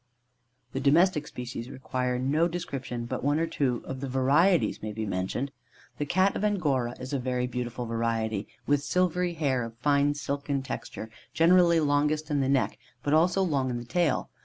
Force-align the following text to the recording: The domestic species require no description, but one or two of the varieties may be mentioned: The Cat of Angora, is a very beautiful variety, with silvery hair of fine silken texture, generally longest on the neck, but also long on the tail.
The 0.73 0.79
domestic 0.79 1.27
species 1.27 1.69
require 1.69 2.17
no 2.17 2.47
description, 2.47 3.05
but 3.05 3.23
one 3.23 3.37
or 3.39 3.45
two 3.45 3.83
of 3.85 3.99
the 3.99 4.07
varieties 4.09 4.81
may 4.81 4.91
be 4.91 5.05
mentioned: 5.05 5.51
The 5.99 6.07
Cat 6.07 6.35
of 6.35 6.43
Angora, 6.43 6.95
is 6.99 7.13
a 7.13 7.19
very 7.19 7.45
beautiful 7.45 7.85
variety, 7.85 8.47
with 8.65 8.81
silvery 8.81 9.33
hair 9.35 9.63
of 9.63 9.77
fine 9.77 10.15
silken 10.15 10.63
texture, 10.63 11.11
generally 11.35 11.79
longest 11.79 12.31
on 12.31 12.39
the 12.39 12.49
neck, 12.49 12.79
but 13.03 13.13
also 13.13 13.43
long 13.43 13.69
on 13.69 13.77
the 13.77 13.85
tail. 13.85 14.31